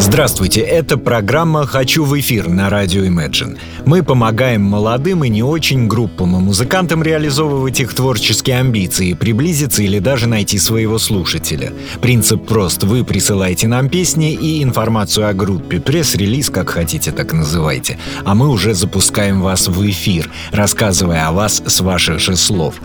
Здравствуйте, 0.00 0.60
это 0.60 0.96
программа 0.96 1.66
«Хочу 1.66 2.04
в 2.04 2.18
эфир» 2.18 2.48
на 2.48 2.70
радио 2.70 3.04
Imagine. 3.04 3.58
Мы 3.84 4.04
помогаем 4.04 4.62
молодым 4.62 5.24
и 5.24 5.28
не 5.28 5.42
очень 5.42 5.88
группам 5.88 6.36
и 6.36 6.40
музыкантам 6.40 7.02
реализовывать 7.02 7.80
их 7.80 7.92
творческие 7.94 8.60
амбиции, 8.60 9.14
приблизиться 9.14 9.82
или 9.82 9.98
даже 9.98 10.28
найти 10.28 10.58
своего 10.58 10.98
слушателя. 10.98 11.72
Принцип 12.00 12.46
прост. 12.46 12.84
Вы 12.84 13.04
присылаете 13.04 13.66
нам 13.66 13.88
песни 13.88 14.32
и 14.32 14.62
информацию 14.62 15.28
о 15.28 15.34
группе, 15.34 15.80
пресс-релиз, 15.80 16.48
как 16.50 16.70
хотите, 16.70 17.10
так 17.10 17.32
называйте. 17.32 17.98
А 18.24 18.36
мы 18.36 18.48
уже 18.48 18.74
запускаем 18.74 19.42
вас 19.42 19.66
в 19.66 19.84
эфир, 19.90 20.30
рассказывая 20.52 21.26
о 21.26 21.32
вас 21.32 21.60
с 21.66 21.80
ваших 21.80 22.20
же 22.20 22.36
слов. 22.36 22.76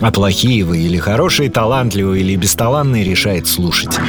А 0.00 0.10
плохие 0.10 0.64
вы 0.64 0.78
или 0.78 0.96
хорошие, 0.96 1.50
талантливые 1.50 2.22
или 2.22 2.34
бесталанные 2.34 3.04
решает 3.04 3.46
слушатель. 3.46 4.02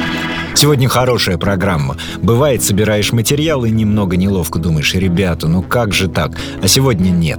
Сегодня 0.64 0.88
хорошая 0.88 1.36
программа. 1.36 1.98
Бывает, 2.22 2.62
собираешь 2.62 3.12
материал 3.12 3.66
и 3.66 3.70
немного 3.70 4.16
неловко 4.16 4.58
думаешь, 4.58 4.94
ребята, 4.94 5.46
ну 5.46 5.62
как 5.62 5.92
же 5.92 6.08
так? 6.08 6.38
А 6.62 6.68
сегодня 6.68 7.10
нет. 7.10 7.38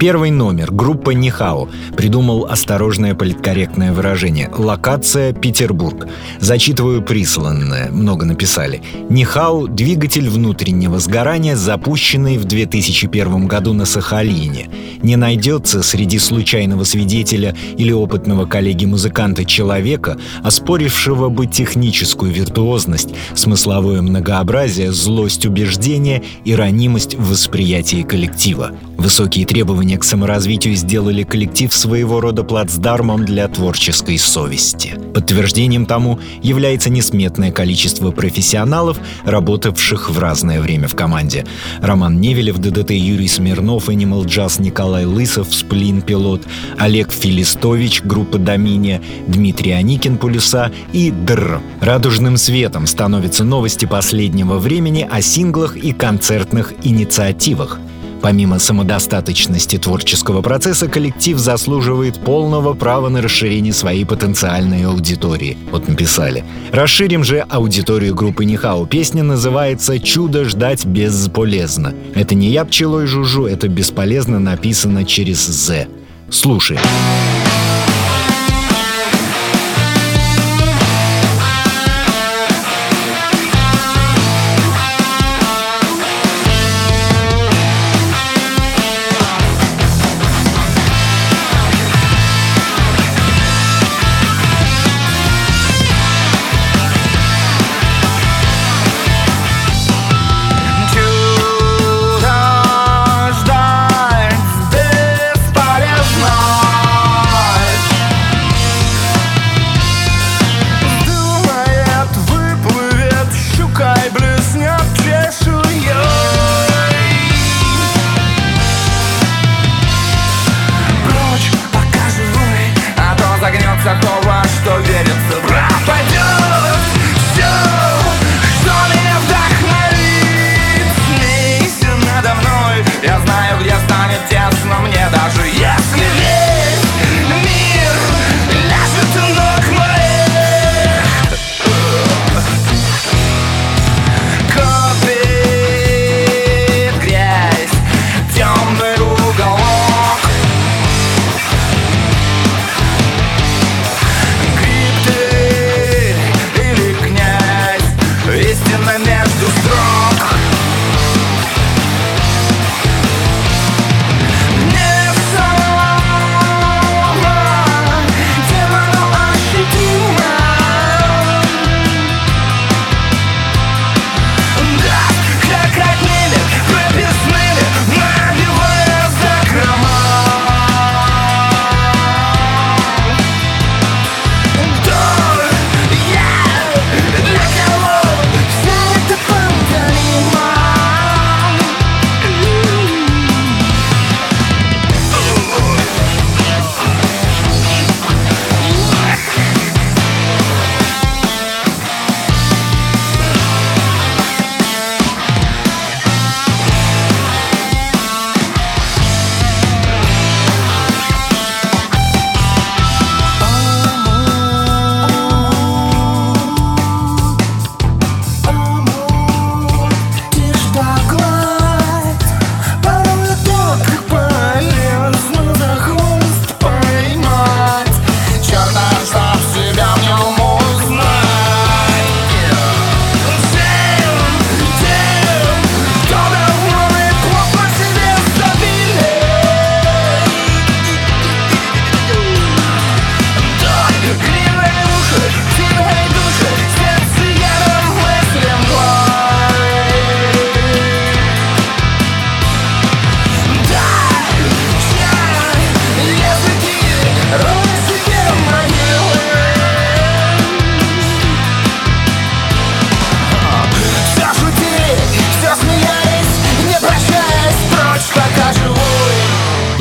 Первый 0.00 0.30
номер. 0.30 0.72
Группа 0.72 1.10
Нихао. 1.10 1.68
Придумал 1.94 2.46
осторожное 2.46 3.14
политкорректное 3.14 3.92
выражение. 3.92 4.50
Локация 4.50 5.34
Петербург. 5.34 6.08
Зачитываю 6.38 7.02
присланное. 7.02 7.90
Много 7.90 8.24
написали. 8.24 8.80
Нихао– 9.10 9.66
двигатель 9.68 10.30
внутреннего 10.30 10.98
сгорания, 11.00 11.54
запущенный 11.54 12.38
в 12.38 12.46
2001 12.46 13.46
году 13.46 13.74
на 13.74 13.84
Сахалине. 13.84 14.70
Не 15.02 15.16
найдется 15.16 15.82
среди 15.82 16.18
случайного 16.18 16.84
свидетеля 16.84 17.54
или 17.76 17.92
опытного 17.92 18.46
коллеги-музыканта 18.46 19.44
человека, 19.44 20.16
оспорившего 20.42 21.28
бы 21.28 21.46
техническую 21.46 22.32
виртуозность, 22.32 23.10
смысловое 23.34 24.00
многообразие, 24.00 24.92
злость 24.92 25.44
убеждения 25.44 26.22
и 26.46 26.54
ранимость 26.54 27.16
в 27.16 27.32
восприятии 27.32 28.02
коллектива. 28.02 28.70
Высокие 28.96 29.44
требования 29.46 29.89
к 29.96 30.04
саморазвитию 30.04 30.74
сделали 30.74 31.22
коллектив 31.22 31.72
своего 31.72 32.20
рода 32.20 32.44
плацдармом 32.44 33.24
для 33.24 33.48
творческой 33.48 34.18
совести. 34.18 34.94
Подтверждением 35.14 35.86
тому 35.86 36.18
является 36.42 36.90
несметное 36.90 37.52
количество 37.52 38.10
профессионалов, 38.10 38.98
работавших 39.24 40.10
в 40.10 40.18
разное 40.18 40.60
время 40.60 40.88
в 40.88 40.94
команде. 40.94 41.46
Роман 41.80 42.20
Невелев, 42.20 42.58
ДДТ 42.58 42.90
Юрий 42.90 43.28
Смирнов, 43.28 43.88
Animal 43.88 44.24
Jazz 44.24 44.60
Николай 44.62 45.04
Лысов, 45.04 45.54
Сплин 45.54 46.02
Пилот, 46.02 46.42
Олег 46.78 47.12
Филистович, 47.12 48.02
группа 48.02 48.38
Доминия, 48.38 49.00
Дмитрий 49.26 49.72
Аникин, 49.72 50.18
Полюса 50.18 50.70
и 50.92 51.10
Др. 51.10 51.60
Радужным 51.80 52.36
светом 52.36 52.86
становятся 52.86 53.44
новости 53.44 53.86
последнего 53.86 54.58
времени 54.58 55.08
о 55.10 55.20
синглах 55.22 55.76
и 55.76 55.92
концертных 55.92 56.72
инициативах. 56.82 57.78
Помимо 58.22 58.58
самодостаточности 58.58 59.78
творческого 59.78 60.42
процесса, 60.42 60.88
коллектив 60.88 61.38
заслуживает 61.38 62.18
полного 62.18 62.74
права 62.74 63.08
на 63.08 63.22
расширение 63.22 63.72
своей 63.72 64.04
потенциальной 64.04 64.84
аудитории. 64.84 65.56
Вот 65.70 65.88
написали. 65.88 66.44
Расширим 66.70 67.24
же 67.24 67.40
аудиторию 67.40 68.14
группы 68.14 68.44
Нихау. 68.44 68.86
Песня 68.86 69.22
называется 69.22 69.98
«Чудо 69.98 70.44
ждать 70.44 70.84
бесполезно». 70.84 71.94
Это 72.14 72.34
не 72.34 72.48
я 72.48 72.64
пчелой 72.64 73.06
жужжу, 73.06 73.46
это 73.46 73.68
бесполезно 73.68 74.38
написано 74.38 75.04
через 75.04 75.46
«з». 75.46 75.88
Слушай. 76.30 76.76
Чудо 76.76 77.49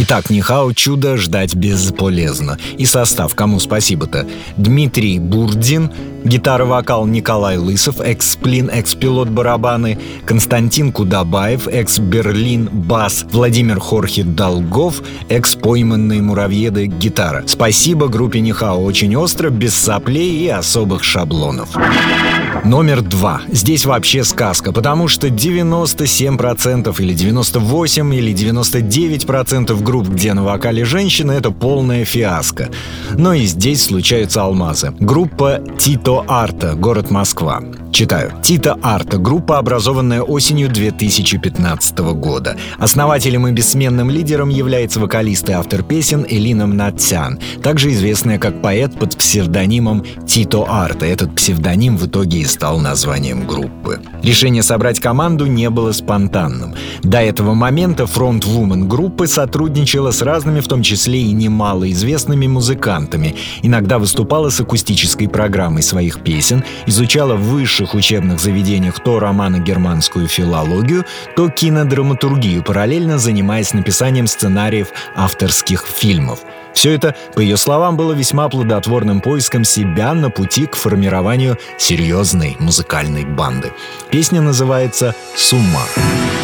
Итак, 0.09 0.31
Нихао 0.31 0.73
чудо 0.73 1.17
ждать 1.17 1.53
бесполезно. 1.53 2.57
И 2.79 2.85
состав, 2.87 3.35
кому 3.35 3.59
спасибо-то? 3.59 4.25
Дмитрий 4.57 5.19
Бурдин, 5.19 5.91
гитара-вокал 6.23 7.05
Николай 7.05 7.57
Лысов, 7.57 8.01
экс-сплин, 8.01 8.71
экс-пилот 8.71 9.29
барабаны, 9.29 9.99
Константин 10.25 10.91
Кудабаев, 10.91 11.67
экс-берлин, 11.67 12.69
бас, 12.73 13.23
Владимир 13.31 13.79
Хорхи 13.79 14.23
Долгов, 14.23 15.03
экс-пойманные 15.29 16.23
муравьеды, 16.23 16.87
гитара. 16.87 17.43
Спасибо 17.45 18.07
группе 18.07 18.39
Нихао 18.39 18.83
очень 18.83 19.15
остро, 19.15 19.51
без 19.51 19.75
соплей 19.75 20.39
и 20.39 20.47
особых 20.47 21.03
шаблонов. 21.03 21.69
Номер 22.65 23.01
два. 23.01 23.41
Здесь 23.51 23.85
вообще 23.85 24.23
сказка, 24.23 24.71
потому 24.71 25.07
что 25.07 25.27
97% 25.27 27.01
или 27.01 27.15
98% 27.15 28.15
или 28.15 28.33
99% 28.33 29.83
групп, 29.83 30.07
где 30.07 30.33
на 30.33 30.43
вокале 30.43 30.85
женщины, 30.85 31.31
это 31.31 31.51
полная 31.51 32.05
фиаско. 32.05 32.69
Но 33.17 33.33
и 33.33 33.45
здесь 33.45 33.85
случаются 33.85 34.43
алмазы. 34.43 34.93
Группа 34.99 35.61
Тито 35.77 36.23
Арта, 36.27 36.75
город 36.75 37.11
Москва. 37.11 37.61
Читаю. 37.99 38.31
Тита 38.41 38.77
Арта– 38.81 39.17
группа, 39.19 39.57
образованная 39.57 40.21
осенью 40.21 40.69
2015 40.69 41.99
года. 42.15 42.55
Основателем 42.77 43.45
и 43.45 43.51
бессменным 43.51 44.09
лидером 44.09 44.47
является 44.47 45.01
вокалист 45.01 45.49
и 45.49 45.51
автор 45.51 45.83
песен 45.83 46.25
Элина 46.25 46.65
Мнатсян, 46.65 47.39
также 47.61 47.91
известная 47.91 48.39
как 48.39 48.61
поэт 48.61 48.97
под 48.97 49.17
псевдонимом 49.17 50.05
Тито 50.25 50.65
Арта. 50.69 51.07
Этот 51.07 51.35
псевдоним 51.35 51.97
в 51.97 52.07
итоге 52.07 52.37
и 52.39 52.45
стал 52.45 52.79
названием 52.79 53.45
группы. 53.45 53.99
Решение 54.23 54.63
собрать 54.63 55.01
команду 55.01 55.45
не 55.45 55.69
было 55.69 55.91
спонтанным. 55.91 56.75
До 57.03 57.17
этого 57.17 57.53
момента 57.53 58.07
фронт-вумен 58.07 58.87
группы 58.87 59.27
сотрудничала 59.27 60.11
с 60.11 60.21
разными, 60.21 60.61
в 60.61 60.69
том 60.69 60.83
числе 60.83 61.19
и 61.19 61.33
немало 61.33 61.91
известными 61.91 62.47
музыкантами. 62.47 63.35
Иногда 63.61 63.99
выступала 63.99 64.49
с 64.51 64.61
акустической 64.61 65.27
программой 65.27 65.83
своих 65.83 66.21
песен, 66.21 66.63
изучала 66.85 67.35
высшие 67.35 67.88
высших 67.89 67.93
учебных 67.95 68.39
заведениях 68.39 68.99
то 68.99 69.19
романо-германскую 69.19 70.27
филологию, 70.27 71.05
то 71.35 71.49
кинодраматургию, 71.49 72.63
параллельно 72.63 73.17
занимаясь 73.17 73.73
написанием 73.73 74.27
сценариев 74.27 74.89
авторских 75.15 75.85
фильмов. 75.85 76.39
Все 76.73 76.93
это, 76.93 77.15
по 77.33 77.39
ее 77.39 77.57
словам, 77.57 77.97
было 77.97 78.13
весьма 78.13 78.47
плодотворным 78.49 79.21
поиском 79.21 79.63
себя 79.63 80.13
на 80.13 80.29
пути 80.29 80.65
к 80.65 80.75
формированию 80.75 81.57
серьезной 81.77 82.55
музыкальной 82.59 83.25
банды. 83.25 83.71
Песня 84.11 84.41
называется 84.41 85.15
«Сумма». 85.35 85.81
точно 85.91 86.38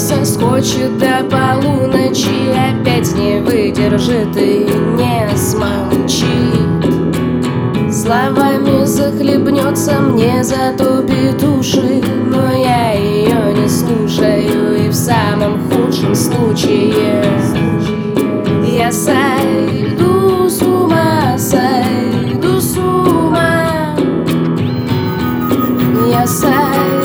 соскочит 0.00 0.98
до 0.98 1.22
полуночи 1.30 2.50
Опять 2.50 3.12
не 3.14 3.40
выдержит 3.40 4.34
и 4.36 4.66
не 4.96 5.36
смолчит 5.36 6.24
Словами 7.92 8.86
захлебнется, 8.86 10.00
мне 10.00 10.42
затопит 10.42 11.42
уши 11.42 12.02
Но 12.26 12.50
я 12.50 12.92
ее 12.92 13.54
не 13.54 13.68
слушаю 13.68 14.86
и 14.86 14.88
в 14.88 14.94
самом 14.94 15.60
худшем 15.68 16.14
случае 16.14 17.22
Я 18.64 18.90
сойду 18.90 20.48
с 20.48 20.62
ума, 20.62 21.36
сойду 21.36 22.60
с 22.60 22.76
ума. 22.76 23.94
Я 26.10 26.26
сойду 26.26 26.99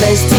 best 0.00 0.37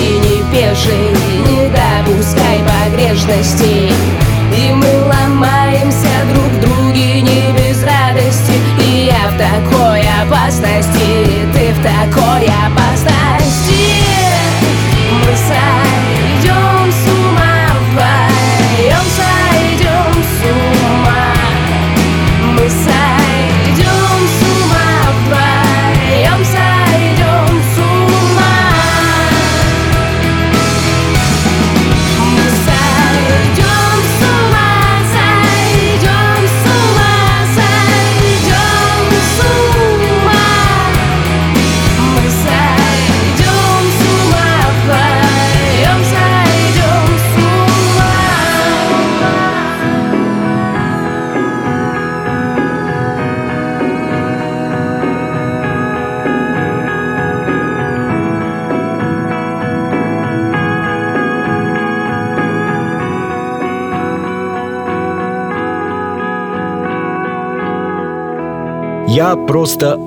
Я 69.19 69.35
просто 69.35 69.99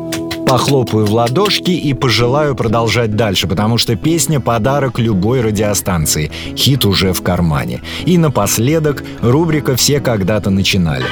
похлопаю 0.47 1.05
в 1.05 1.13
ладошки 1.13 1.71
и 1.71 1.93
пожелаю 1.93 2.57
продолжать 2.57 3.15
дальше, 3.15 3.47
потому 3.47 3.77
что 3.77 3.95
песня— 3.95 4.41
подарок 4.41 4.99
любой 4.99 5.43
радиостанции. 5.43 6.31
Хит 6.57 6.87
уже 6.87 7.13
в 7.13 7.23
кармане. 7.23 7.83
И 8.07 8.17
напоследок 8.17 9.05
рубрика 9.21 9.77
«Все 9.77 10.01
когда-то 10.01 10.49
начинали». 10.49 11.05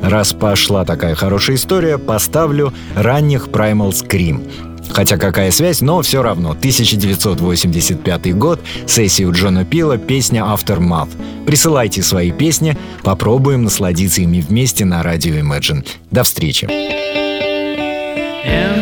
Раз 0.00 0.32
пошла 0.34 0.84
такая 0.84 1.16
хорошая 1.16 1.56
история, 1.56 1.98
поставлю 1.98 2.72
ранних 2.94 3.48
Primal 3.48 3.90
Scream. 3.90 4.69
Хотя 4.92 5.16
какая 5.16 5.50
связь, 5.50 5.80
но 5.80 6.02
все 6.02 6.22
равно. 6.22 6.50
1985 6.50 8.36
год, 8.36 8.60
сессию 8.86 9.32
Джона 9.32 9.64
Пила, 9.64 9.96
песня 9.96 10.42
Aftermath. 10.42 11.10
Присылайте 11.46 12.02
свои 12.02 12.30
песни, 12.32 12.76
попробуем 13.02 13.64
насладиться 13.64 14.22
ими 14.22 14.40
вместе 14.40 14.84
на 14.84 15.02
радио 15.02 15.34
Imagine. 15.34 15.86
До 16.10 16.24
встречи. 16.24 16.68
And 18.42 18.79